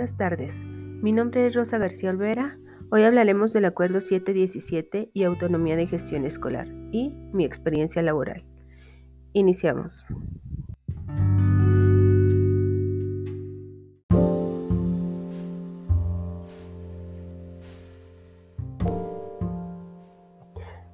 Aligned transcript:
Buenas 0.00 0.16
tardes, 0.16 0.58
mi 0.62 1.12
nombre 1.12 1.46
es 1.46 1.54
Rosa 1.54 1.76
García 1.76 2.08
Olvera. 2.08 2.56
Hoy 2.90 3.02
hablaremos 3.02 3.52
del 3.52 3.66
Acuerdo 3.66 4.00
717 4.00 5.10
y 5.12 5.24
Autonomía 5.24 5.76
de 5.76 5.86
Gestión 5.86 6.24
Escolar 6.24 6.68
y 6.90 7.10
mi 7.34 7.44
experiencia 7.44 8.00
laboral. 8.00 8.46
Iniciamos. 9.34 10.06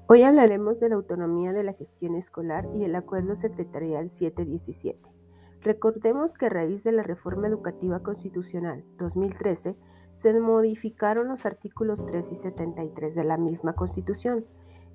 Hoy 0.08 0.24
hablaremos 0.24 0.80
de 0.80 0.88
la 0.88 0.96
autonomía 0.96 1.52
de 1.52 1.62
la 1.62 1.74
gestión 1.74 2.16
escolar 2.16 2.66
y 2.74 2.82
el 2.82 2.96
Acuerdo 2.96 3.36
Secretarial 3.36 4.10
717. 4.10 5.15
Recordemos 5.66 6.38
que 6.38 6.46
a 6.46 6.48
raíz 6.48 6.84
de 6.84 6.92
la 6.92 7.02
Reforma 7.02 7.48
Educativa 7.48 7.98
Constitucional 7.98 8.84
2013 8.98 9.74
se 10.14 10.32
modificaron 10.38 11.26
los 11.26 11.44
artículos 11.44 12.06
3 12.06 12.30
y 12.30 12.36
73 12.36 13.16
de 13.16 13.24
la 13.24 13.36
misma 13.36 13.72
Constitución, 13.72 14.44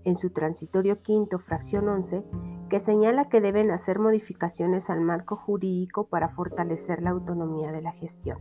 en 0.05 0.16
su 0.16 0.30
transitorio 0.30 1.02
quinto, 1.02 1.39
fracción 1.39 1.89
11, 1.89 2.23
que 2.70 2.80
señala 2.80 3.27
que 3.27 3.41
deben 3.41 3.70
hacer 3.70 3.99
modificaciones 3.99 4.89
al 4.89 5.02
marco 5.02 5.35
jurídico 5.35 6.07
para 6.07 6.30
fortalecer 6.30 7.02
la 7.02 7.09
autonomía 7.09 7.73
de 7.73 7.81
la 7.81 7.91
gestión, 7.91 8.38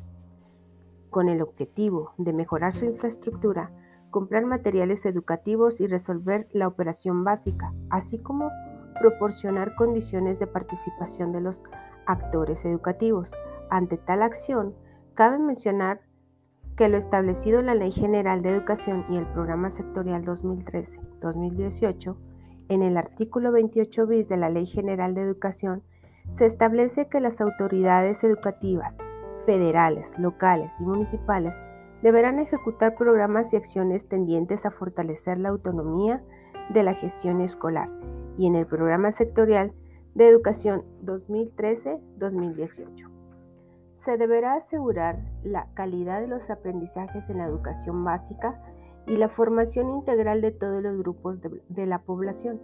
con 1.11 1.29
el 1.29 1.43
objetivo 1.43 2.13
de 2.17 2.33
mejorar 2.33 2.75
su 2.75 2.85
infraestructura, 2.85 3.73
comprar 4.13 4.47
materiales 4.47 5.05
educativos 5.05 5.81
y 5.81 5.89
resolver 5.89 6.47
la 6.53 6.69
operación 6.69 7.25
básica, 7.25 7.75
así 7.91 8.19
como 8.19 8.53
proporcionar 9.01 9.75
condiciones 9.75 10.39
de 10.39 10.47
participación 10.47 11.33
de 11.33 11.41
los 11.41 11.65
actores 12.11 12.65
educativos. 12.65 13.33
Ante 13.71 13.97
tal 13.97 14.23
acción, 14.23 14.75
cabe 15.15 15.39
mencionar 15.39 16.01
que 16.77 16.89
lo 16.89 16.97
establecido 16.97 17.61
en 17.61 17.67
la 17.67 17.75
Ley 17.75 17.93
General 17.93 18.43
de 18.43 18.51
Educación 18.51 19.05
y 19.11 19.17
el 19.17 19.27
Programa 19.27 19.71
Sectorial 19.71 20.25
2013-2018, 20.25 22.17
en 22.69 22.83
el 22.83 22.97
artículo 22.97 23.53
28 23.53 24.07
bis 24.07 24.29
de 24.29 24.37
la 24.37 24.49
Ley 24.49 24.67
General 24.67 25.15
de 25.15 25.23
Educación, 25.23 25.83
se 26.39 26.47
establece 26.47 27.09
que 27.09 27.21
las 27.21 27.41
autoridades 27.41 28.23
educativas, 28.23 28.97
federales, 29.45 30.07
locales 30.19 30.71
y 30.79 30.85
municipales 30.85 31.55
deberán 32.03 32.39
ejecutar 32.39 32.95
programas 32.95 33.53
y 33.53 33.57
acciones 33.57 34.09
tendientes 34.09 34.65
a 34.65 34.71
fortalecer 34.71 35.39
la 35.39 35.51
autonomía 35.51 36.23
de 36.71 36.83
la 36.83 36.95
gestión 36.95 37.41
escolar 37.41 37.89
y 38.39 38.47
en 38.47 38.55
el 38.55 38.67
programa 38.67 39.13
sectorial 39.13 39.73
de 40.21 40.29
educación 40.29 40.85
2013-2018. 41.07 43.09
Se 44.05 44.19
deberá 44.19 44.57
asegurar 44.57 45.19
la 45.43 45.69
calidad 45.73 46.21
de 46.21 46.27
los 46.27 46.51
aprendizajes 46.51 47.31
en 47.31 47.39
la 47.39 47.47
educación 47.47 48.05
básica 48.05 48.61
y 49.07 49.17
la 49.17 49.31
formación 49.31 49.89
integral 49.89 50.43
de 50.43 50.51
todos 50.51 50.83
los 50.83 50.99
grupos 50.99 51.41
de, 51.41 51.63
de 51.71 51.87
la 51.87 52.01
población, 52.01 52.61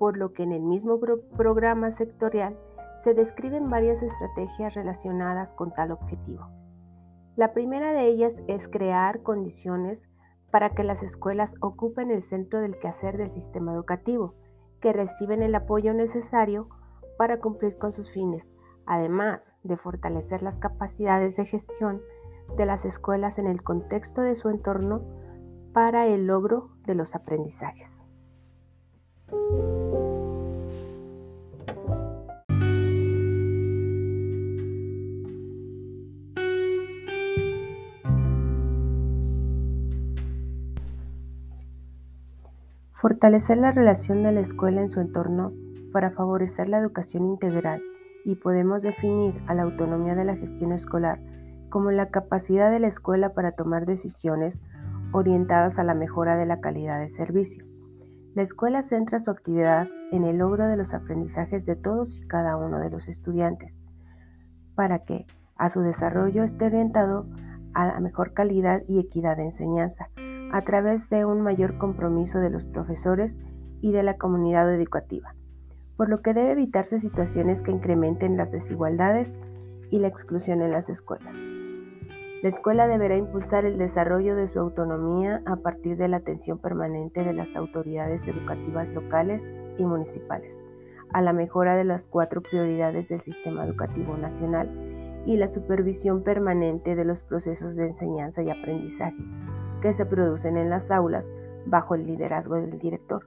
por 0.00 0.16
lo 0.16 0.32
que 0.32 0.42
en 0.42 0.50
el 0.50 0.62
mismo 0.62 0.98
programa 1.36 1.92
sectorial 1.92 2.58
se 3.04 3.14
describen 3.14 3.70
varias 3.70 4.02
estrategias 4.02 4.74
relacionadas 4.74 5.54
con 5.54 5.72
tal 5.72 5.92
objetivo. 5.92 6.48
La 7.36 7.52
primera 7.52 7.92
de 7.92 8.08
ellas 8.08 8.34
es 8.48 8.66
crear 8.66 9.22
condiciones 9.22 10.02
para 10.50 10.70
que 10.70 10.82
las 10.82 11.00
escuelas 11.04 11.54
ocupen 11.60 12.10
el 12.10 12.22
centro 12.22 12.60
del 12.60 12.76
quehacer 12.80 13.18
del 13.18 13.30
sistema 13.30 13.72
educativo, 13.72 14.34
que 14.80 14.92
reciben 14.92 15.44
el 15.44 15.54
apoyo 15.54 15.94
necesario 15.94 16.68
para 17.18 17.40
cumplir 17.40 17.76
con 17.76 17.92
sus 17.92 18.10
fines, 18.10 18.50
además 18.86 19.52
de 19.64 19.76
fortalecer 19.76 20.42
las 20.42 20.56
capacidades 20.56 21.36
de 21.36 21.44
gestión 21.44 22.00
de 22.56 22.64
las 22.64 22.86
escuelas 22.86 23.38
en 23.38 23.46
el 23.46 23.62
contexto 23.62 24.22
de 24.22 24.36
su 24.36 24.48
entorno 24.48 25.02
para 25.74 26.06
el 26.06 26.26
logro 26.26 26.70
de 26.86 26.94
los 26.94 27.14
aprendizajes. 27.14 27.90
Fortalecer 42.94 43.58
la 43.58 43.72
relación 43.72 44.22
de 44.22 44.32
la 44.32 44.40
escuela 44.40 44.80
en 44.80 44.90
su 44.90 45.00
entorno 45.00 45.52
para 45.92 46.10
favorecer 46.10 46.68
la 46.68 46.78
educación 46.78 47.24
integral 47.24 47.82
y 48.24 48.34
podemos 48.36 48.82
definir 48.82 49.34
a 49.46 49.54
la 49.54 49.62
autonomía 49.62 50.14
de 50.14 50.24
la 50.24 50.36
gestión 50.36 50.72
escolar 50.72 51.20
como 51.70 51.90
la 51.90 52.10
capacidad 52.10 52.70
de 52.70 52.80
la 52.80 52.88
escuela 52.88 53.34
para 53.34 53.52
tomar 53.52 53.86
decisiones 53.86 54.62
orientadas 55.12 55.78
a 55.78 55.84
la 55.84 55.94
mejora 55.94 56.36
de 56.36 56.46
la 56.46 56.60
calidad 56.60 57.00
del 57.00 57.12
servicio. 57.12 57.64
La 58.34 58.42
escuela 58.42 58.82
centra 58.82 59.20
su 59.20 59.30
actividad 59.30 59.88
en 60.12 60.24
el 60.24 60.38
logro 60.38 60.66
de 60.66 60.76
los 60.76 60.94
aprendizajes 60.94 61.66
de 61.66 61.76
todos 61.76 62.16
y 62.16 62.26
cada 62.26 62.56
uno 62.56 62.78
de 62.78 62.90
los 62.90 63.08
estudiantes, 63.08 63.74
para 64.74 65.00
que 65.00 65.26
a 65.56 65.70
su 65.70 65.80
desarrollo 65.80 66.44
esté 66.44 66.66
orientado 66.66 67.26
a 67.74 67.86
la 67.86 68.00
mejor 68.00 68.32
calidad 68.32 68.82
y 68.86 68.98
equidad 68.98 69.36
de 69.36 69.46
enseñanza, 69.46 70.08
a 70.52 70.60
través 70.62 71.10
de 71.10 71.24
un 71.24 71.42
mayor 71.42 71.78
compromiso 71.78 72.38
de 72.38 72.50
los 72.50 72.64
profesores 72.64 73.36
y 73.80 73.92
de 73.92 74.02
la 74.02 74.16
comunidad 74.16 74.72
educativa, 74.72 75.34
por 75.98 76.08
lo 76.08 76.22
que 76.22 76.32
debe 76.32 76.52
evitarse 76.52 77.00
situaciones 77.00 77.60
que 77.60 77.72
incrementen 77.72 78.36
las 78.36 78.52
desigualdades 78.52 79.36
y 79.90 79.98
la 79.98 80.06
exclusión 80.06 80.62
en 80.62 80.70
las 80.70 80.88
escuelas. 80.88 81.34
La 82.40 82.48
escuela 82.48 82.86
deberá 82.86 83.16
impulsar 83.16 83.64
el 83.64 83.78
desarrollo 83.78 84.36
de 84.36 84.46
su 84.46 84.60
autonomía 84.60 85.42
a 85.44 85.56
partir 85.56 85.96
de 85.96 86.06
la 86.06 86.18
atención 86.18 86.58
permanente 86.58 87.24
de 87.24 87.32
las 87.32 87.54
autoridades 87.56 88.24
educativas 88.28 88.88
locales 88.90 89.42
y 89.76 89.84
municipales, 89.84 90.56
a 91.12 91.20
la 91.20 91.32
mejora 91.32 91.74
de 91.74 91.82
las 91.82 92.06
cuatro 92.06 92.42
prioridades 92.42 93.08
del 93.08 93.20
sistema 93.22 93.64
educativo 93.66 94.16
nacional 94.16 94.70
y 95.26 95.36
la 95.36 95.48
supervisión 95.48 96.22
permanente 96.22 96.94
de 96.94 97.04
los 97.04 97.22
procesos 97.22 97.74
de 97.74 97.88
enseñanza 97.88 98.40
y 98.40 98.50
aprendizaje, 98.50 99.24
que 99.82 99.92
se 99.92 100.06
producen 100.06 100.58
en 100.58 100.70
las 100.70 100.92
aulas 100.92 101.28
bajo 101.66 101.96
el 101.96 102.06
liderazgo 102.06 102.54
del 102.54 102.78
director. 102.78 103.26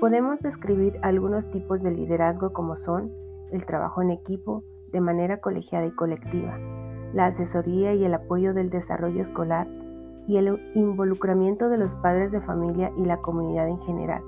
Podemos 0.00 0.40
describir 0.40 0.98
algunos 1.02 1.50
tipos 1.50 1.82
de 1.82 1.90
liderazgo 1.90 2.54
como 2.54 2.74
son 2.74 3.12
el 3.52 3.66
trabajo 3.66 4.00
en 4.00 4.08
equipo 4.08 4.64
de 4.92 5.00
manera 5.02 5.42
colegiada 5.42 5.84
y 5.84 5.90
colectiva, 5.90 6.58
la 7.12 7.26
asesoría 7.26 7.92
y 7.92 8.02
el 8.06 8.14
apoyo 8.14 8.54
del 8.54 8.70
desarrollo 8.70 9.20
escolar 9.20 9.68
y 10.26 10.38
el 10.38 10.58
involucramiento 10.74 11.68
de 11.68 11.76
los 11.76 11.94
padres 11.96 12.32
de 12.32 12.40
familia 12.40 12.90
y 12.96 13.04
la 13.04 13.18
comunidad 13.18 13.68
en 13.68 13.78
general, 13.82 14.22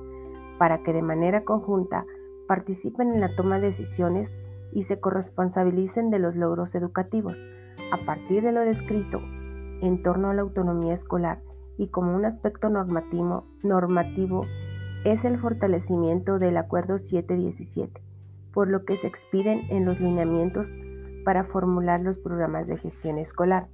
para 0.59 0.83
que 0.83 0.93
de 0.93 1.01
manera 1.01 1.43
conjunta 1.45 2.05
participen 2.47 3.15
en 3.15 3.23
la 3.23 3.35
toma 3.35 3.59
de 3.59 3.69
decisiones 3.69 4.31
y 4.73 4.83
se 4.85 5.01
corresponsabilicen 5.01 6.11
de 6.11 6.19
los 6.19 6.37
logros 6.37 6.75
educativos. 6.75 7.41
A 7.93 8.05
partir 8.05 8.43
de 8.43 8.53
lo 8.53 8.61
descrito, 8.61 9.23
en 9.81 10.03
torno 10.03 10.29
a 10.29 10.35
la 10.35 10.43
autonomía 10.43 10.93
escolar 10.93 11.41
y 11.79 11.89
como 11.89 12.15
un 12.15 12.27
aspecto 12.27 12.69
normativo, 12.69 13.47
normativo 13.63 14.43
es 15.05 15.25
el 15.25 15.39
fortalecimiento 15.39 16.39
del 16.39 16.57
Acuerdo 16.57 16.99
717, 16.99 18.01
por 18.53 18.69
lo 18.69 18.85
que 18.85 18.97
se 18.97 19.09
expiden 19.09 19.63
en 19.71 19.85
los 19.85 20.01
lineamientos 20.01 20.71
para 21.25 21.45
formular 21.45 22.01
los 22.01 22.19
programas 22.19 22.67
de 22.67 22.77
gestión 22.77 23.19
escolar. 23.19 23.67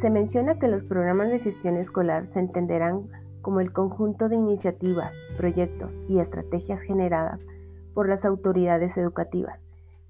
Se 0.00 0.10
menciona 0.10 0.58
que 0.58 0.68
los 0.68 0.84
programas 0.84 1.28
de 1.30 1.40
gestión 1.40 1.76
escolar 1.76 2.26
se 2.26 2.38
entenderán 2.38 3.08
como 3.42 3.60
el 3.60 3.72
conjunto 3.72 4.28
de 4.28 4.36
iniciativas, 4.36 5.12
proyectos 5.36 5.96
y 6.08 6.20
estrategias 6.20 6.80
generadas 6.80 7.40
por 7.94 8.08
las 8.08 8.24
autoridades 8.24 8.96
educativas 8.96 9.60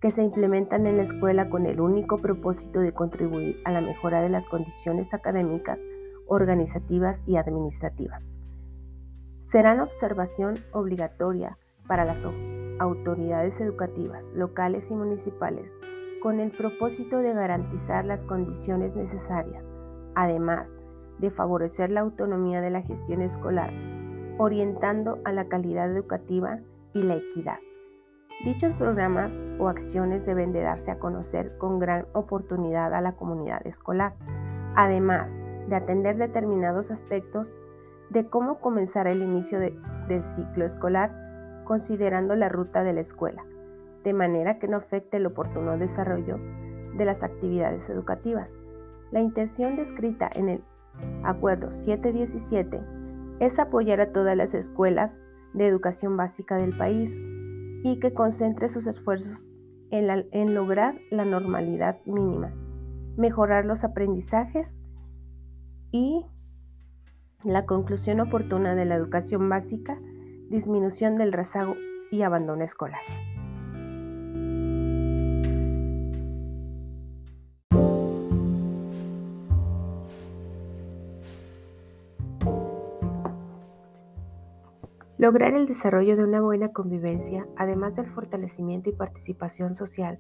que 0.01 0.13
se 0.13 0.23
implementan 0.23 0.87
en 0.87 0.99
la 0.99 1.03
escuela 1.03 1.51
con 1.51 1.67
el 1.67 1.81
único 1.81 2.19
propósito 2.19 2.79
de 2.79 2.93
contribuir 2.93 3.61
a 3.65 3.73
la 3.73 3.81
mejora 3.81 4.23
de 4.23 4.29
las 4.29 4.47
condiciones 4.47 5.13
académicas, 5.13 5.81
organizativas 6.29 7.21
y 7.27 7.37
administrativas. 7.37 8.38
Serán 9.51 9.81
observación 9.81 10.57
obligatoria 10.73 11.57
para 11.87 12.05
las 12.05 12.19
autoridades 12.79 13.59
educativas 13.61 14.23
locales 14.35 14.87
y 14.91 14.95
municipales 14.95 15.75
con 16.23 16.39
el 16.39 16.51
propósito 16.51 17.19
de 17.19 17.33
garantizar 17.33 18.05
las 18.05 18.23
condiciones 18.25 18.95
necesarias, 18.95 19.65
además 20.15 20.69
de 21.19 21.31
favorecer 21.31 21.91
la 21.91 22.01
autonomía 22.01 22.61
de 22.61 22.69
la 22.69 22.83
gestión 22.83 23.23
escolar, 23.23 23.73
orientando 24.37 25.19
a 25.25 25.33
la 25.33 25.49
calidad 25.49 25.91
educativa 25.91 26.59
y 26.93 27.03
la 27.03 27.17
equidad. 27.17 27.59
Dichos 28.45 28.75
programas 28.75 29.33
o 29.59 29.69
acciones 29.69 30.27
deben 30.27 30.53
de 30.53 30.61
darse 30.61 30.91
a 30.91 30.99
conocer 30.99 31.57
con 31.57 31.79
gran 31.79 32.07
oportunidad 32.13 32.93
a 32.93 33.01
la 33.01 33.13
comunidad 33.13 33.67
escolar, 33.67 34.13
además 34.77 35.33
de 35.69 35.77
atender 35.77 36.19
determinados 36.19 36.91
aspectos 36.91 37.57
de 38.11 38.27
cómo 38.27 38.61
comenzar 38.61 39.07
el 39.07 39.23
inicio 39.23 39.59
del 39.61 40.23
ciclo 40.35 40.65
escolar 40.65 41.63
considerando 41.65 42.35
la 42.35 42.49
ruta 42.49 42.83
de 42.83 42.93
la 42.93 43.01
escuela, 43.01 43.45
de 44.05 44.15
manera 44.15 44.59
que 44.59 44.69
no 44.69 44.79
afecte 44.79 45.19
el 45.19 45.27
oportuno 45.27 45.77
desarrollo 45.77 46.39
de 46.97 47.05
las 47.05 47.23
actividades 47.23 47.89
educativas. 47.91 48.51
La 49.11 49.21
intención 49.21 49.77
descrita 49.77 50.31
en 50.35 50.49
el 50.49 50.63
Acuerdo 51.25 51.71
717 51.71 52.81
es 53.41 53.59
apoyar 53.59 54.01
a 54.01 54.13
todas 54.13 54.37
las 54.37 54.55
escuelas 54.55 55.19
de 55.55 55.67
educación 55.67 56.17
básica 56.17 56.57
del 56.57 56.77
país 56.77 57.15
y 57.85 58.01
que 58.01 58.13
concentre 58.13 58.69
sus 58.69 58.87
esfuerzos 58.87 59.49
en, 59.91 60.55
lograr 60.55 60.99
la 61.11 61.25
normalidad 61.25 61.99
mínima, 62.05 62.53
mejorar 63.17 63.65
los 63.65 63.85
aprendizajes 63.85 64.69
y 65.93 66.27
la 67.45 67.67
conclusión 67.67 68.21
oportuna 68.21 68.75
de 68.75 68.85
la 68.85 68.97
educación 68.97 69.49
básica, 69.49 69.99
disminución 70.49 71.17
del 71.17 71.33
rezago 71.33 71.77
y 72.11 72.23
abandono 72.23 72.65
escolar. 72.65 73.01
Lograr 85.17 85.55
el 85.55 85.67
desarrollo 85.67 86.17
de 86.17 86.25
una 86.25 86.41
buena 86.41 86.73
convivencia, 86.73 87.47
además 87.57 87.95
del 87.97 88.07
fortalecimiento 88.07 88.89
y 88.89 88.95
participación 88.95 89.75
social, 89.75 90.19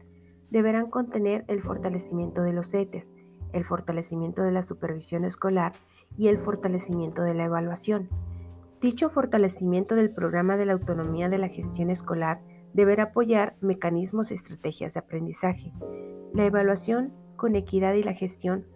deberán 0.50 0.90
contener 0.90 1.44
el 1.46 1.62
fortalecimiento 1.62 2.42
de 2.42 2.52
los 2.52 2.74
ETES, 2.74 3.08
el 3.52 3.64
fortalecimiento 3.64 4.42
de 4.42 4.50
la 4.50 4.62
supervisión 4.62 5.24
escolar 5.24 5.72
y 6.16 6.28
el 6.28 6.38
fortalecimiento 6.38 7.22
de 7.22 7.34
la 7.34 7.44
evaluación. 7.44 8.08
Dicho 8.80 9.10
fortalecimiento 9.10 9.94
del 9.94 10.10
programa 10.10 10.56
de 10.56 10.66
la 10.66 10.72
autonomía 10.72 11.28
de 11.28 11.38
la 11.38 11.48
gestión 11.48 11.90
escolar 11.90 12.40
deberá 12.72 13.04
apoyar 13.04 13.56
mecanismos 13.60 14.30
y 14.30 14.34
estrategias 14.34 14.94
de 14.94 15.00
aprendizaje. 15.00 15.72
La 16.32 16.44
evaluación 16.44 17.12
con 17.36 17.56
equidad 17.56 17.94
y 17.94 18.02
la 18.02 18.14
gestión, 18.14 18.66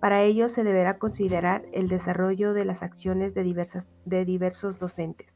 para 0.00 0.22
ello 0.22 0.48
se 0.48 0.64
deberá 0.64 0.98
considerar 0.98 1.64
el 1.72 1.88
desarrollo 1.88 2.54
de 2.54 2.64
las 2.64 2.82
acciones 2.82 3.34
de, 3.34 3.42
diversas, 3.42 3.86
de 4.04 4.24
diversos 4.24 4.78
docentes 4.78 5.28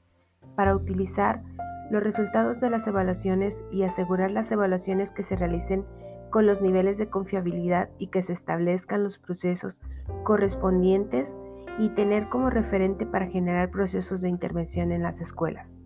para 0.57 0.75
utilizar 0.75 1.43
los 1.91 2.03
resultados 2.03 2.59
de 2.59 2.71
las 2.71 2.87
evaluaciones 2.87 3.63
y 3.71 3.85
asegurar 3.85 4.31
las 4.33 4.51
evaluaciones 4.51 5.13
que 5.13 5.23
se 5.23 5.37
realicen 5.37 5.85
con 6.31 6.47
los 6.47 6.61
niveles 6.61 6.99
de 6.99 7.09
confiabilidad 7.09 7.91
y 7.99 8.09
que 8.09 8.23
se 8.23 8.33
establezcan 8.33 9.05
los 9.05 9.19
procesos 9.19 9.79
correspondientes 10.25 11.37
y 11.79 11.91
tener 11.91 12.29
como 12.29 12.51
referente 12.51 13.07
para 13.07 13.27
generar 13.27 13.71
procesos 13.71 14.21
de 14.21 14.29
intervención 14.29 14.93
en 14.93 15.03
las 15.03 15.21
escuelas. 15.21 15.77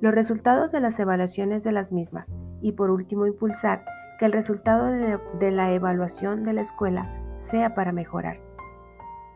Los 0.00 0.14
resultados 0.14 0.72
de 0.72 0.80
las 0.80 0.98
evaluaciones 0.98 1.62
de 1.62 1.72
las 1.72 1.92
mismas 1.92 2.26
y 2.62 2.72
por 2.72 2.90
último 2.90 3.26
impulsar 3.26 3.84
que 4.18 4.26
el 4.26 4.32
resultado 4.32 4.86
de, 4.86 5.50
la 5.50 5.72
evaluación 5.72 6.44
de 6.44 6.52
la 6.52 6.62
escuela 6.62 7.10
sea 7.50 7.74
para 7.74 7.92
mejorar. 7.92 8.38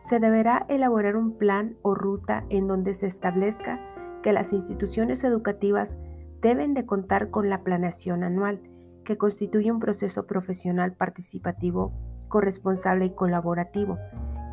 Se 0.09 0.19
deberá 0.19 0.65
elaborar 0.69 1.17
un 1.17 1.37
plan 1.37 1.75
o 1.81 1.95
ruta 1.95 2.45
en 2.49 2.67
donde 2.67 2.93
se 2.93 3.07
establezca 3.07 3.79
que 4.21 4.31
las 4.31 4.53
instituciones 4.53 5.23
educativas 5.23 5.95
deben 6.41 6.75
de 6.75 6.85
contar 6.85 7.31
con 7.31 7.49
la 7.49 7.63
planeación 7.63 8.23
anual, 8.23 8.61
que 9.03 9.17
constituye 9.17 9.71
un 9.71 9.79
proceso 9.79 10.27
profesional 10.27 10.93
participativo, 10.93 11.91
corresponsable 12.27 13.05
y 13.05 13.09
colaborativo, 13.11 13.97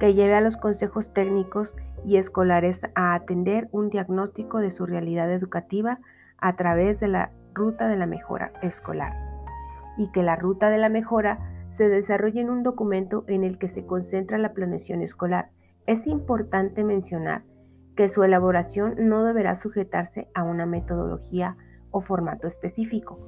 que 0.02 0.14
lleve 0.14 0.34
a 0.34 0.40
los 0.40 0.56
consejos 0.56 1.12
técnicos 1.12 1.76
y 2.04 2.16
escolares 2.16 2.81
a 2.96 3.14
atender 3.14 3.69
un 3.70 3.88
diagnóstico 3.88 4.58
de 4.58 4.72
su 4.72 4.84
realidad 4.84 5.32
educativa 5.32 6.00
a 6.38 6.56
través 6.56 6.99
de 6.99 7.06
la 7.06 7.31
ruta 7.54 7.87
de 7.87 7.96
la 7.96 8.06
mejora 8.06 8.50
escolar, 8.62 9.12
y 9.96 10.10
que 10.10 10.25
la 10.25 10.34
ruta 10.34 10.70
de 10.70 10.78
la 10.78 10.88
mejora 10.88 11.38
se 11.70 11.88
desarrolle 11.88 12.40
en 12.40 12.50
un 12.50 12.64
documento 12.64 13.22
en 13.28 13.44
el 13.44 13.58
que 13.58 13.69
se 13.69 13.87
concentra 13.87 14.38
la 14.38 14.54
planeación 14.54 15.02
escolar. 15.02 15.50
Es 15.87 16.04
importante 16.08 16.82
mencionar 16.82 17.44
que 17.94 18.08
su 18.08 18.25
elaboración 18.25 18.96
no 19.08 19.22
deberá 19.22 19.54
sujetarse 19.54 20.26
a 20.34 20.43
una 20.43 20.66
metodología 20.66 21.56
o 21.93 22.00
formato 22.00 22.49
específico, 22.49 23.20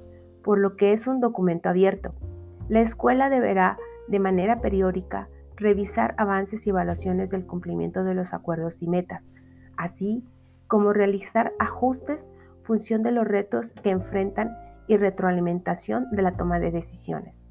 por 0.43 0.59
lo 0.59 0.75
que 0.75 0.93
es 0.93 1.07
un 1.07 1.21
documento 1.21 1.69
abierto. 1.69 2.17
La 2.69 2.81
escuela 2.81 3.31
deberá, 3.31 3.79
de 4.09 4.19
manera 4.19 4.61
periódica, 4.61 5.29
revisar 5.57 6.15
avances 6.19 6.67
y 6.67 6.71
evaluaciones 6.71 7.31
del 7.31 7.47
cumplimiento 7.47 8.05
de 8.05 8.15
los 8.15 8.35
acuerdos 8.35 8.83
y 8.83 8.89
metas, 8.89 9.23
así 9.77 10.25
como 10.67 10.93
realizar 10.93 11.53
ajustes 11.59 12.27
función 12.63 13.03
de 13.03 13.13
los 13.13 13.27
retos 13.27 13.73
que 13.83 13.91
enfrentan 13.91 14.57
y 14.87 14.97
retroalimentación 14.97 16.11
de 16.11 16.23
la 16.23 16.33
toma 16.33 16.59
de 16.59 16.71
decisiones. 16.71 17.43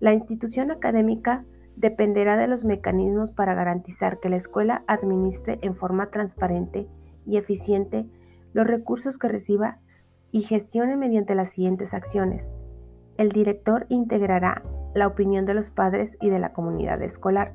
La 0.00 0.12
institución 0.12 0.70
académica 0.70 1.44
dependerá 1.76 2.36
de 2.36 2.48
los 2.48 2.64
mecanismos 2.64 3.30
para 3.30 3.54
garantizar 3.54 4.18
que 4.20 4.28
la 4.28 4.36
escuela 4.36 4.82
administre 4.86 5.58
en 5.62 5.74
forma 5.74 6.10
transparente 6.10 6.88
y 7.26 7.36
eficiente 7.36 8.06
los 8.52 8.66
recursos 8.66 9.18
que 9.18 9.28
reciba 9.28 9.78
y 10.32 10.42
gestione 10.42 10.96
mediante 10.96 11.34
las 11.34 11.50
siguientes 11.50 11.92
acciones. 11.92 12.48
El 13.16 13.30
director 13.30 13.86
integrará 13.88 14.62
la 14.96 15.06
opinión 15.06 15.44
de 15.44 15.54
los 15.54 15.70
padres 15.70 16.16
y 16.20 16.30
de 16.30 16.38
la 16.38 16.52
comunidad 16.52 17.02
escolar. 17.02 17.52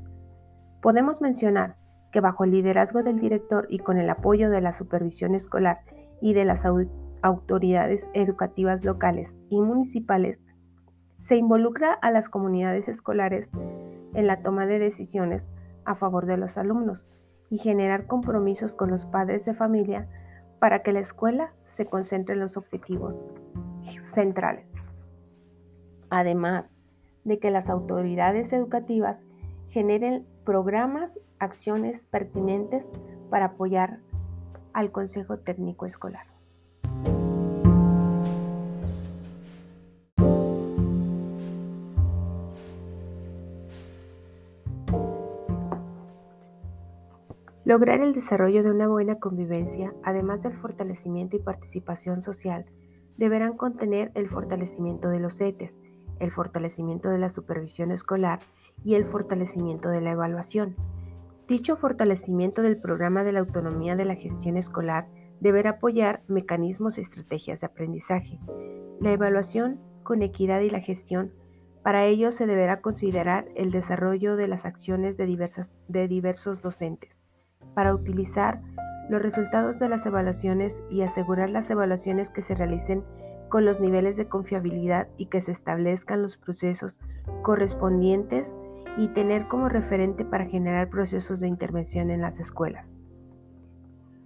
Podemos 0.82 1.22
mencionar 1.22 1.76
que 2.12 2.22
bajo 2.22 2.44
el 2.44 2.52
liderazgo 2.52 3.02
del 3.02 3.20
director 3.20 3.66
y 3.70 3.80
con 3.80 3.98
el 3.98 4.10
apoyo 4.10 4.50
de 4.50 4.62
la 4.62 4.74
supervisión 4.74 5.34
escolar 5.34 5.80
y 6.22 6.34
de 6.34 6.46
las 6.46 6.64
autoridades 7.24 8.08
educativas 8.14 8.86
locales 8.86 9.36
y 9.50 9.60
municipales, 9.60 10.40
se 11.24 11.36
involucra 11.36 11.94
a 11.94 12.12
las 12.12 12.30
comunidades 12.30 12.88
escolares 12.88 13.50
en 14.14 14.28
la 14.28 14.44
toma 14.44 14.68
de 14.68 14.80
decisiones 14.80 15.48
a 15.86 15.96
favor 15.96 16.28
de 16.28 16.38
los 16.38 16.58
alumnos 16.58 17.10
y 17.50 17.58
generar 17.58 18.06
compromisos 18.06 18.76
con 18.76 18.92
los 18.92 19.06
padres 19.06 19.46
de 19.46 19.54
familia 19.54 20.08
para 20.60 20.84
que 20.84 20.94
la 20.94 21.00
escuela 21.00 21.54
se 21.70 21.86
concentre 21.86 22.36
en 22.36 22.42
los 22.42 22.56
objetivos 22.56 23.16
centrales. 24.14 24.68
Además 26.10 26.71
de 27.24 27.40
que 27.40 27.52
las 27.52 27.70
autoridades 27.70 28.52
educativas 28.52 29.24
generen 29.70 30.26
programas, 30.44 31.18
acciones 31.40 32.02
pertinentes 32.12 32.86
para 33.30 33.46
apoyar 33.46 34.00
al 34.74 34.92
Consejo 34.92 35.38
Técnico 35.38 35.86
Escolar. 35.86 36.26
Lograr 47.64 48.02
el 48.02 48.14
desarrollo 48.14 48.64
de 48.64 48.72
una 48.72 48.90
buena 48.90 49.20
convivencia, 49.20 49.94
además 50.04 50.42
del 50.42 50.54
fortalecimiento 50.54 51.38
y 51.38 51.40
participación 51.40 52.22
social, 52.22 52.66
deberán 53.18 53.56
contener 53.56 54.12
el 54.16 54.28
fortalecimiento 54.28 55.08
de 55.08 55.20
los 55.20 55.40
ETES, 55.40 55.80
el 56.22 56.32
fortalecimiento 56.32 57.10
de 57.10 57.18
la 57.18 57.30
supervisión 57.30 57.92
escolar 57.92 58.40
y 58.84 58.96
el 58.96 59.06
fortalecimiento 59.06 59.90
de 59.90 60.02
la 60.02 60.12
evaluación. 60.12 60.76
Dicho 61.48 61.76
fortalecimiento 61.76 62.62
del 62.62 62.78
programa 62.78 63.24
de 63.24 63.34
la 63.34 63.40
autonomía 63.40 63.96
de 63.96 64.06
la 64.06 64.16
gestión 64.16 64.56
escolar 64.56 65.08
deberá 65.42 65.72
apoyar 65.72 66.22
mecanismos 66.28 66.98
y 66.98 67.02
estrategias 67.02 67.62
de 67.62 67.68
aprendizaje. 67.68 68.40
La 69.00 69.12
evaluación 69.12 69.80
con 70.04 70.22
equidad 70.22 70.62
y 70.62 70.70
la 70.70 70.80
gestión, 70.80 71.34
para 71.84 72.06
ello 72.06 72.32
se 72.32 72.46
deberá 72.46 72.82
considerar 72.82 73.48
el 73.56 73.72
desarrollo 73.72 74.36
de 74.36 74.48
las 74.48 74.66
acciones 74.66 75.18
de, 75.18 75.26
de 75.88 76.08
diversos 76.08 76.62
docentes 76.62 77.22
para 77.74 77.94
utilizar 77.94 78.62
los 79.10 79.22
resultados 79.22 79.80
de 79.80 79.90
las 79.90 80.06
evaluaciones 80.06 80.74
y 80.90 81.02
asegurar 81.02 81.50
las 81.50 81.70
evaluaciones 81.70 82.30
que 82.30 82.44
se 82.44 82.56
realicen 82.56 83.04
con 83.52 83.66
los 83.66 83.80
niveles 83.80 84.16
de 84.16 84.28
confiabilidad 84.28 85.10
y 85.18 85.28
que 85.28 85.42
se 85.42 85.52
establezcan 85.52 86.24
los 86.24 86.38
procesos 86.38 86.98
correspondientes 87.44 88.50
y 88.98 89.10
tener 89.10 89.48
como 89.48 89.70
referente 89.70 90.26
para 90.26 90.46
generar 90.46 90.90
procesos 90.90 91.40
de 91.40 91.50
intervención 91.50 92.10
en 92.10 92.22
las 92.22 92.40
escuelas. 92.40 92.98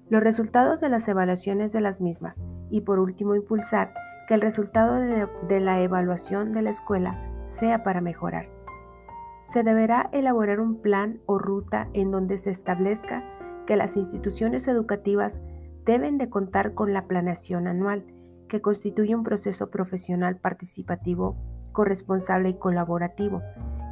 Los 0.09 0.23
resultados 0.23 0.79
de 0.79 0.89
las 0.89 1.07
evaluaciones 1.07 1.73
de 1.73 1.81
las 1.81 1.99
mismas 1.99 2.37
y 2.69 2.81
por 2.81 2.99
último 2.99 3.35
impulsar 3.35 3.93
que 4.27 4.35
el 4.35 4.41
resultado 4.41 4.95
de, 4.95 5.59
la 5.59 5.81
evaluación 5.81 6.53
de 6.53 6.61
la 6.61 6.69
escuela 6.69 7.19
sea 7.59 7.83
para 7.83 8.01
mejorar. 8.01 8.47
Se 9.51 9.63
deberá 9.63 10.09
elaborar 10.13 10.59
un 10.59 10.81
plan 10.81 11.19
o 11.25 11.39
ruta 11.39 11.87
en 11.93 12.11
donde 12.11 12.37
se 12.37 12.51
establezca 12.51 13.23
que 13.65 13.75
las 13.75 13.97
instituciones 13.97 14.67
educativas 14.67 15.39
deben 15.83 16.19
de 16.19 16.29
contar 16.29 16.75
con 16.75 16.93
la 16.93 17.07
planeación 17.07 17.67
anual, 17.67 18.03
que 18.55 18.61
constituye 18.61 19.13
un 19.13 19.23
proceso 19.23 19.69
profesional 19.69 20.37
participativo, 20.37 21.35
corresponsable 21.73 22.47
y 22.47 22.53
colaborativo, 22.53 23.41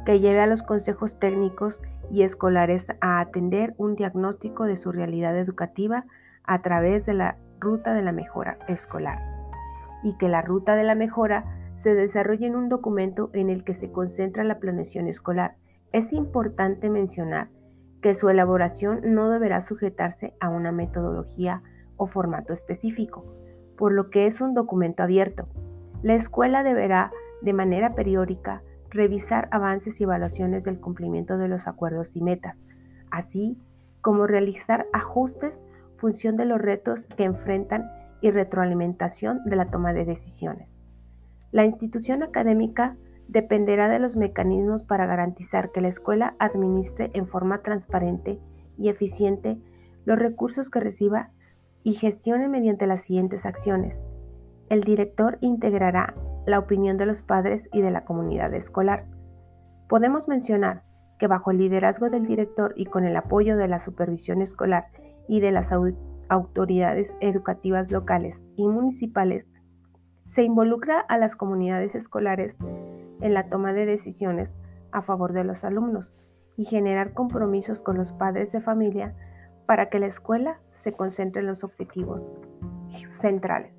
que 0.06 0.20
lleve 0.20 0.40
a 0.40 0.46
los 0.46 0.62
consejos 0.62 1.18
técnicos 1.18 1.82
y 2.10 2.22
escolares 2.22 2.86
a 3.02 3.20
atender 3.20 3.74
un 3.76 3.94
diagnóstico 3.94 4.64
de 4.64 4.78
su 4.78 4.90
realidad 4.90 5.38
educativa 5.38 6.06
a 6.44 6.62
través 6.62 7.04
de 7.04 7.12
la 7.12 7.36
ruta 7.60 7.92
de 7.92 8.00
la 8.00 8.12
mejora 8.12 8.56
escolar, 8.66 9.18
y 10.02 10.16
que 10.16 10.30
la 10.30 10.40
ruta 10.40 10.76
de 10.76 10.84
la 10.84 10.94
mejora 10.94 11.44
se 11.76 11.94
desarrolla 11.94 12.46
en 12.46 12.56
un 12.56 12.70
documento 12.70 13.28
en 13.34 13.50
el 13.50 13.64
que 13.64 13.74
se 13.74 13.92
concentra 13.92 14.44
la 14.44 14.60
planeación 14.60 15.08
escolar. 15.08 15.56
Es 15.92 16.10
importante 16.14 16.88
mencionar 16.88 17.48
que 18.00 18.14
su 18.14 18.30
elaboración 18.30 19.02
no 19.14 19.28
deberá 19.28 19.60
sujetarse 19.60 20.32
a 20.40 20.48
una 20.48 20.72
metodología 20.72 21.60
o 21.98 22.06
formato 22.06 22.54
específico, 22.54 23.43
por 23.76 23.92
lo 23.92 24.10
que 24.10 24.26
es 24.26 24.40
un 24.40 24.54
documento 24.54 25.02
abierto. 25.02 25.48
La 26.02 26.14
escuela 26.14 26.62
deberá, 26.62 27.12
de 27.42 27.52
manera 27.52 27.94
periódica, 27.94 28.62
revisar 28.90 29.48
avances 29.50 30.00
y 30.00 30.04
evaluaciones 30.04 30.64
del 30.64 30.80
cumplimiento 30.80 31.36
de 31.38 31.48
los 31.48 31.66
acuerdos 31.66 32.14
y 32.14 32.20
metas, 32.20 32.56
así 33.10 33.58
como 34.00 34.26
realizar 34.26 34.86
ajustes 34.92 35.58
función 35.96 36.36
de 36.36 36.44
los 36.44 36.60
retos 36.60 37.06
que 37.16 37.24
enfrentan 37.24 37.90
y 38.20 38.30
retroalimentación 38.30 39.44
de 39.44 39.56
la 39.56 39.70
toma 39.70 39.92
de 39.92 40.04
decisiones. 40.04 40.76
La 41.50 41.64
institución 41.64 42.22
académica 42.22 42.96
dependerá 43.28 43.88
de 43.88 43.98
los 43.98 44.16
mecanismos 44.16 44.82
para 44.82 45.06
garantizar 45.06 45.70
que 45.72 45.80
la 45.80 45.88
escuela 45.88 46.34
administre 46.38 47.10
en 47.14 47.26
forma 47.26 47.62
transparente 47.62 48.38
y 48.76 48.88
eficiente 48.88 49.58
los 50.04 50.18
recursos 50.18 50.68
que 50.70 50.80
reciba 50.80 51.30
y 51.84 51.94
gestione 51.94 52.48
mediante 52.48 52.86
las 52.86 53.02
siguientes 53.02 53.46
acciones. 53.46 54.02
El 54.68 54.80
director 54.80 55.38
integrará 55.40 56.14
la 56.46 56.58
opinión 56.58 56.96
de 56.96 57.06
los 57.06 57.22
padres 57.22 57.68
y 57.72 57.82
de 57.82 57.90
la 57.90 58.04
comunidad 58.04 58.52
escolar. 58.54 59.04
Podemos 59.88 60.26
mencionar 60.26 60.82
que 61.18 61.26
bajo 61.28 61.50
el 61.50 61.58
liderazgo 61.58 62.10
del 62.10 62.26
director 62.26 62.72
y 62.76 62.86
con 62.86 63.04
el 63.04 63.16
apoyo 63.16 63.56
de 63.56 63.68
la 63.68 63.78
supervisión 63.78 64.42
escolar 64.42 64.86
y 65.28 65.40
de 65.40 65.52
las 65.52 65.68
autoridades 66.28 67.14
educativas 67.20 67.90
locales 67.92 68.42
y 68.56 68.66
municipales, 68.66 69.48
se 70.26 70.42
involucra 70.42 71.00
a 71.00 71.18
las 71.18 71.36
comunidades 71.36 71.94
escolares 71.94 72.56
en 73.20 73.34
la 73.34 73.48
toma 73.48 73.72
de 73.72 73.86
decisiones 73.86 74.52
a 74.90 75.02
favor 75.02 75.32
de 75.32 75.44
los 75.44 75.64
alumnos 75.64 76.16
y 76.56 76.64
generar 76.64 77.12
compromisos 77.12 77.82
con 77.82 77.96
los 77.96 78.12
padres 78.12 78.50
de 78.52 78.60
familia 78.60 79.14
para 79.66 79.88
que 79.88 79.98
la 79.98 80.06
escuela 80.06 80.58
se 80.84 80.92
concentre 80.92 81.40
en 81.40 81.48
los 81.48 81.64
objetivos 81.64 82.22
centrales. 83.20 83.72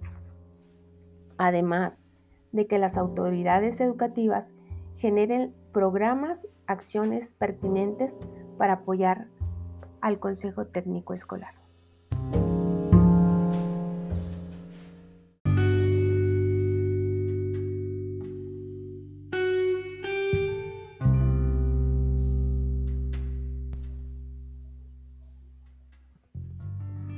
Además 1.38 2.02
de 2.52 2.68
que 2.68 2.80
las 2.80 2.98
autoridades 2.98 3.80
educativas 3.80 4.52
generen 4.98 5.54
programas, 5.72 6.48
acciones 6.68 7.30
pertinentes 7.38 8.12
para 8.58 8.74
apoyar 8.74 9.28
al 10.02 10.20
Consejo 10.20 10.66
Técnico 10.66 11.14
Escolar. 11.14 11.54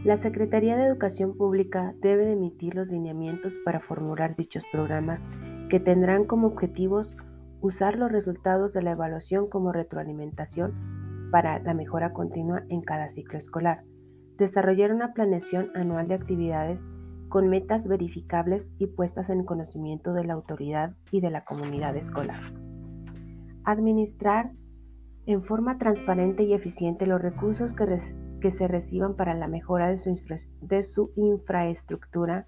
La 0.08 0.16
Secretaría 0.16 0.78
de 0.78 0.86
Educación 0.86 1.36
Pública 1.36 1.94
debe 2.00 2.32
emitir 2.32 2.76
los 2.76 2.88
lineamientos 2.88 3.60
para 3.66 3.82
formular 3.82 4.38
dichos 4.38 4.64
programas 4.72 5.22
que 5.70 5.82
tendrán 5.82 6.24
como 6.24 6.48
objetivos 6.48 7.18
usar 7.60 7.98
los 7.98 8.10
resultados 8.10 8.72
de 8.72 8.84
la 8.84 8.92
evaluación 8.92 9.50
como 9.50 9.74
retroalimentación 9.74 11.30
para 11.30 11.60
la 11.60 11.74
mejora 11.74 12.14
continua 12.14 12.64
en 12.70 12.80
cada 12.84 13.10
ciclo 13.10 13.38
escolar, 13.38 13.84
desarrollar 14.38 14.94
una 14.94 15.12
planeación 15.12 15.72
anual 15.76 16.08
de 16.08 16.14
actividades 16.14 16.80
con 17.28 17.50
metas 17.50 17.86
verificables 17.86 18.72
y 18.78 18.88
puestas 18.88 19.30
en 19.30 19.44
conocimiento 19.44 20.14
de 20.14 20.24
la 20.24 20.36
autoridad 20.36 20.96
y 21.12 21.20
de 21.20 21.32
la 21.32 21.44
comunidad 21.44 21.98
escolar. 21.98 22.54
Administrar 23.66 24.54
en 25.26 25.44
forma 25.44 25.78
transparente 25.78 26.44
y 26.44 26.54
eficiente 26.54 27.06
los 27.08 27.22
recursos 27.22 27.74
que, 27.74 27.86
que 28.40 28.52
se 28.52 28.68
reciban 28.68 29.16
para 29.16 29.34
la 29.34 29.48
mejora 29.48 29.90
de 29.90 29.98
su, 29.98 30.20
de 30.62 30.84
su 30.84 31.12
infraestructura, 31.16 32.48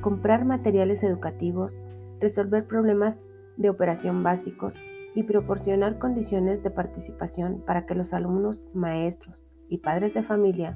comprar 0.00 0.44
materiales 0.44 1.02
educativos, 1.02 1.78
resolver 2.20 2.66
problemas 2.66 3.22
de 3.56 3.70
operación 3.70 4.22
básicos 4.22 4.74
y 5.14 5.22
proporcionar 5.22 5.98
condiciones 5.98 6.62
de 6.62 6.70
participación 6.70 7.62
para 7.64 7.86
que 7.86 7.94
los 7.94 8.12
alumnos, 8.12 8.66
maestros 8.74 9.36
y 9.68 9.78
padres 9.78 10.14
de 10.14 10.22
familia, 10.22 10.74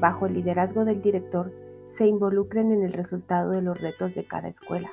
bajo 0.00 0.26
el 0.26 0.34
liderazgo 0.34 0.84
del 0.84 1.00
director, 1.00 1.52
se 1.96 2.06
involucren 2.06 2.72
en 2.72 2.82
el 2.82 2.92
resultado 2.92 3.50
de 3.50 3.62
los 3.62 3.80
retos 3.80 4.14
de 4.14 4.24
cada 4.24 4.48
escuela. 4.48 4.90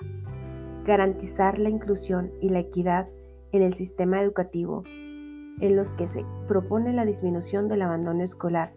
Garantizar 0.86 1.60
la 1.60 1.70
inclusión 1.70 2.32
y 2.42 2.50
la 2.50 2.60
equidad 2.60 3.08
en 3.52 3.62
el 3.62 3.74
sistema 3.74 4.22
educativo, 4.22 4.84
en 4.86 5.76
los 5.76 5.94
que 5.94 6.08
se 6.08 6.26
propone 6.48 6.94
la 6.94 7.06
disminución 7.06 7.68
del 7.68 7.82
abandono 7.82 8.24
escolar 8.24 8.74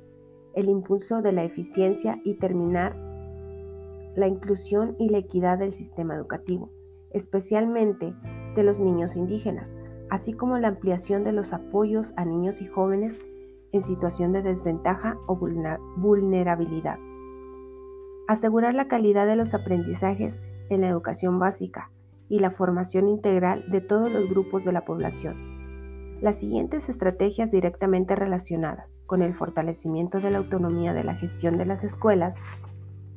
el 0.55 0.69
impulso 0.69 1.23
de 1.23 1.33
la 1.33 1.45
eficiencia 1.45 2.21
y 2.25 2.35
terminar 2.35 2.97
la 4.17 4.27
inclusión 4.27 4.97
y 4.99 5.09
la 5.09 5.19
equidad 5.19 5.59
del 5.59 5.75
sistema 5.75 6.15
educativo, 6.15 6.71
especialmente 7.13 8.15
de 8.57 8.63
los 8.63 8.81
niños 8.81 9.17
indígenas, 9.17 9.73
así 10.11 10.33
como 10.33 10.59
la 10.59 10.69
ampliación 10.69 11.25
de 11.25 11.33
los 11.33 11.53
apoyos 11.53 12.13
a 12.17 12.25
niños 12.25 12.61
y 12.61 12.67
jóvenes 12.67 13.19
en 13.73 13.83
situación 13.83 14.33
de 14.33 14.43
desventaja 14.43 15.17
o 15.27 15.37
vulnerabilidad. 15.37 16.99
Asegurar 18.27 18.75
la 18.75 18.89
calidad 18.89 19.27
de 19.27 19.37
los 19.37 19.55
aprendizajes 19.55 20.41
en 20.69 20.83
la 20.83 20.89
educación 20.89 21.39
básica 21.39 21.91
y 22.29 22.39
la 22.39 22.51
formación 22.51 23.09
integral 23.09 23.65
de 23.71 23.81
todos 23.81 24.11
los 24.11 24.29
grupos 24.29 24.65
de 24.65 24.73
la 24.73 24.85
población. 24.85 25.60
Las 26.21 26.37
siguientes 26.37 26.91
estrategias 26.91 27.51
directamente 27.51 28.15
relacionadas 28.15 28.93
con 29.07 29.23
el 29.23 29.35
fortalecimiento 29.35 30.21
de 30.21 30.31
la 30.31 30.39
autonomía 30.39 30.93
de 30.93 31.03
la 31.03 31.15
gestión 31.15 31.57
de 31.57 31.65
las 31.65 31.83
escuelas, 31.83 32.35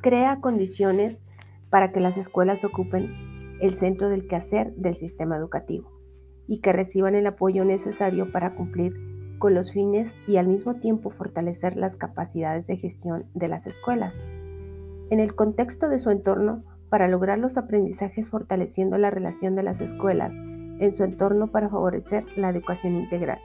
crea 0.01 0.39
condiciones 0.39 1.19
para 1.69 1.91
que 1.91 1.99
las 1.99 2.17
escuelas 2.17 2.63
ocupen 2.63 3.57
el 3.59 3.73
centro 3.75 4.09
del 4.09 4.27
quehacer 4.27 4.73
del 4.75 4.95
sistema 4.95 5.35
educativo 5.35 5.91
y 6.47 6.59
que 6.61 6.71
reciban 6.71 7.13
el 7.15 7.27
apoyo 7.27 7.65
necesario 7.65 8.31
para 8.31 8.55
cumplir 8.55 8.93
con 9.37 9.53
los 9.53 9.73
fines 9.73 10.09
y 10.25 10.37
al 10.37 10.47
mismo 10.47 10.75
tiempo 10.75 11.09
fortalecer 11.09 11.75
las 11.75 11.97
capacidades 11.97 12.67
de 12.67 12.77
gestión 12.77 13.25
de 13.33 13.49
las 13.49 13.67
escuelas. 13.67 14.15
En 15.09 15.19
el 15.19 15.35
contexto 15.35 15.89
de 15.89 15.99
su 15.99 16.09
entorno, 16.09 16.63
para 16.89 17.09
lograr 17.09 17.37
los 17.37 17.57
aprendizajes 17.57 18.29
fortaleciendo 18.29 18.97
la 18.97 19.09
relación 19.09 19.55
de 19.55 19.63
las 19.63 19.81
escuelas 19.81 20.31
en 20.79 20.91
su 20.91 21.03
entorno 21.03 21.47
para 21.47 21.69
favorecer 21.69 22.25
la 22.35 22.49
educación 22.49 22.95
integral. 22.95 23.39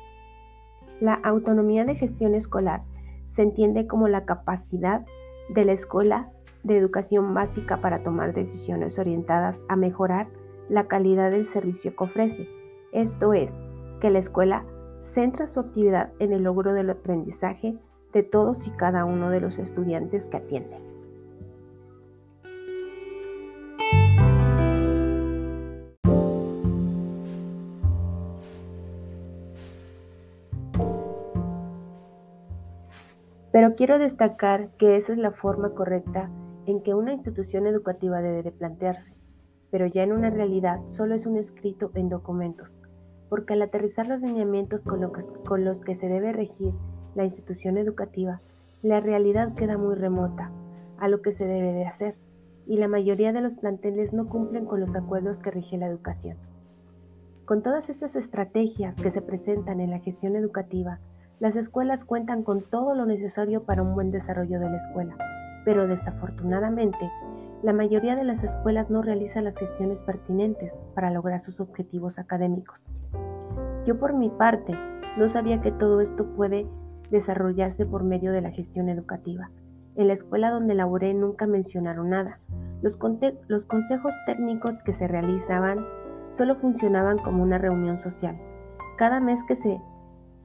La 1.01 1.15
autonomía 1.15 1.85
de 1.85 1.95
gestión 1.95 2.35
escolar 2.35 2.83
se 3.29 3.43
entiende 3.43 3.87
como 3.87 4.09
la 4.09 4.25
capacidad 4.25 5.05
de 5.51 5.65
la 5.65 5.73
escuela 5.73 6.31
de 6.65 6.77
educación 6.77 7.35
básica 7.35 7.81
para 7.81 8.03
tomar 8.03 8.35
decisiones 8.35 8.99
orientadas 8.99 9.61
a 9.69 9.77
mejorar 9.77 10.29
la 10.69 10.87
calidad 10.87 11.31
del 11.31 11.47
servicio 11.47 11.95
que 11.97 12.05
ofrece. 12.05 12.49
Esto 12.93 13.33
es, 13.33 13.57
que 14.01 14.11
la 14.11 14.19
escuela 14.19 14.65
centra 15.03 15.47
su 15.47 15.61
actividad 15.61 16.13
en 16.19 16.33
el 16.33 16.43
logro 16.43 16.73
del 16.73 16.91
aprendizaje 16.91 17.79
de 18.13 18.23
todos 18.23 18.67
y 18.67 18.71
cada 18.71 19.05
uno 19.05 19.31
de 19.31 19.41
los 19.41 19.59
estudiantes 19.59 20.27
que 20.27 20.39
atienden. 20.39 20.88
Pero 33.59 33.75
quiero 33.75 33.99
destacar 33.99 34.69
que 34.79 34.95
esa 34.95 35.13
es 35.13 35.19
la 35.19 35.33
forma 35.33 35.71
correcta 35.71 36.31
en 36.67 36.81
que 36.81 36.95
una 36.95 37.13
institución 37.13 37.67
educativa 37.67 38.23
debe 38.23 38.45
de 38.45 38.53
plantearse, 38.53 39.13
pero 39.73 39.89
ya 39.89 40.05
en 40.05 40.13
una 40.13 40.31
realidad 40.31 40.79
solo 40.87 41.17
es 41.17 41.27
un 41.27 41.37
escrito 41.37 41.91
en 41.95 42.09
documentos, 42.09 42.73
porque 43.29 43.55
al 43.55 43.63
aterrizar 43.63 44.07
los 44.07 44.21
lineamientos 44.21 44.85
con, 44.85 45.65
los 45.65 45.83
que 45.83 45.97
se 45.97 46.07
debe 46.07 46.33
regir 46.33 46.73
la 47.17 47.25
institución 47.25 47.79
educativa, 47.79 48.43
la 48.83 49.01
realidad 49.01 49.53
queda 49.57 49.77
muy 49.77 49.97
remota 49.97 50.53
a 51.01 51.09
lo 51.09 51.21
que 51.21 51.33
se 51.33 51.45
debe 51.45 51.73
de 51.73 51.85
hacer, 51.85 52.15
y 52.65 52.77
la 52.77 52.87
mayoría 52.87 53.33
de 53.33 53.41
los 53.41 53.57
planteles 53.57 54.15
no 54.15 54.29
cumplen 54.29 54.67
con 54.67 54.79
los 54.79 54.95
acuerdos 54.95 55.41
que 55.41 55.51
rige 55.51 55.79
la 55.79 55.89
educación. 55.89 56.37
Con 57.45 57.65
todas 57.65 57.91
estas 57.91 58.15
estrategias 58.15 58.95
que 58.95 59.11
se 59.11 59.21
presentan 59.21 59.81
en 59.81 59.91
la 59.91 59.99
gestión 59.99 60.37
educativa, 60.37 61.01
las 61.41 61.55
escuelas 61.55 62.05
cuentan 62.05 62.43
con 62.43 62.63
todo 62.63 62.95
lo 62.95 63.07
necesario 63.07 63.63
para 63.63 63.83
un 63.83 63.95
buen 63.95 64.11
desarrollo 64.11 64.59
de 64.59 64.71
la 64.71 64.77
escuela, 64.77 65.17
pero 65.65 65.87
desafortunadamente, 65.87 66.99
la 67.63 67.73
mayoría 67.73 68.17
de 68.17 68.25
las 68.25 68.43
escuelas 68.43 68.91
no 68.91 69.03
realizan 69.03 69.45
las 69.45 69.57
gestiones 69.57 70.01
pertinentes 70.03 70.73
para 70.95 71.11
lograr 71.11 71.41
sus 71.41 71.61
objetivos 71.61 72.19
académicos. 72.19 72.89
Yo 73.87 73.99
por 73.99 74.15
mi 74.15 74.31
parte 74.31 74.75
no 75.17 75.29
sabía 75.29 75.61
que 75.61 75.73
todo 75.73 76.01
esto 76.01 76.27
puede 76.37 76.67
desarrollarse 77.11 77.87
por 77.87 78.05
medio 78.05 78.33
de 78.33 78.41
la 78.41 78.51
gestión 78.51 78.89
educativa. 78.89 79.51
En 79.97 80.09
la 80.09 80.15
escuela 80.15 80.51
donde 80.51 80.75
laboré 80.75 81.15
nunca 81.15 81.47
mencionaron 81.47 82.11
nada. 82.11 82.39
Los, 82.83 82.99
los 83.49 83.67
consejos 83.67 84.15
técnicos 84.27 84.81
que 84.85 84.93
se 84.93 85.09
realizaban 85.09 85.85
solo 86.33 86.57
funcionaban 86.57 87.19
como 87.19 87.43
una 87.43 87.59
reunión 87.59 87.99
social. 87.99 88.37
Cada 88.97 89.21
mes 89.21 89.43
que 89.45 89.57
se 89.57 89.81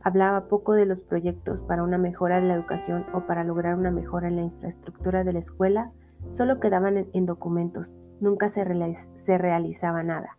hablaba 0.04 0.48
poco 0.48 0.74
de 0.74 0.86
los 0.86 1.02
proyectos 1.02 1.62
para 1.64 1.84
una 1.84 1.98
mejora 1.98 2.42
de 2.42 2.48
la 2.48 2.56
educación 2.56 3.06
o 3.14 3.22
para 3.22 3.44
lograr 3.44 3.76
una 3.76 3.92
mejora 3.92 4.28
en 4.28 4.36
la 4.36 4.42
infraestructura 4.44 5.24
de 5.24 5.34
la 5.34 5.40
escuela, 5.40 5.92
solo 6.34 6.60
quedaban 6.60 7.08
en, 7.14 7.26
documentos, 7.26 7.98
nunca 8.20 8.50
se, 8.50 8.64
realizaba 8.64 10.04
nada. 10.04 10.38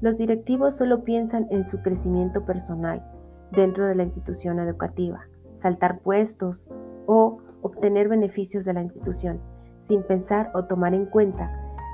Los 0.00 0.16
directivos 0.16 0.76
solo 0.76 1.04
piensan 1.04 1.46
en 1.50 1.66
su 1.66 1.82
crecimiento 1.82 2.44
personal 2.44 3.04
dentro 3.52 3.86
de 3.86 3.96
la 3.96 4.04
institución 4.04 4.60
educativa, 4.60 5.26
saltar 5.60 5.98
puestos 5.98 6.68
o 7.06 7.38
obtener 7.62 8.08
beneficios 8.08 8.64
de 8.64 8.72
la 8.72 8.82
institución, 8.82 9.40
sin 9.82 10.02
pensar 10.04 10.50
o 10.54 10.64
tomar 10.64 10.94
en 10.94 11.06
cuenta 11.06 11.50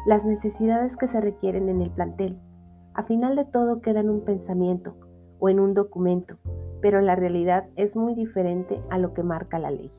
las 0.07 0.25
necesidades 0.25 0.97
que 0.97 1.09
se 1.09 1.21
requieren 1.21 1.69
en 1.69 1.81
el 1.81 1.91
plantel. 1.91 2.39
A 2.95 3.03
final 3.03 3.35
de 3.35 3.45
todo 3.45 3.81
queda 3.81 4.01
en 4.01 4.11
un 4.11 4.25
pensamiento 4.25 4.95
o 5.39 5.49
en 5.49 5.59
un 5.59 5.75
documento, 5.75 6.39
pero 6.81 7.01
la 7.01 7.17
realidad 7.17 7.67
es 7.77 7.97
muy 7.97 8.15
diferente 8.15 8.81
a 8.91 8.99
lo 8.99 9.15
que 9.15 9.23
marca 9.23 9.59
la 9.59 9.71
ley. 9.71 9.91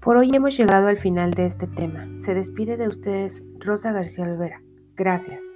Por 0.00 0.16
hoy 0.16 0.30
hemos 0.34 0.58
llegado 0.58 0.88
al 0.88 0.98
final 0.98 1.30
de 1.30 1.46
este 1.46 1.68
tema. 1.68 2.08
Se 2.18 2.34
despide 2.34 2.76
de 2.76 2.88
ustedes 2.88 3.40
Rosa 3.60 3.92
García 3.92 4.24
Olvera. 4.24 4.60
Gracias. 4.96 5.51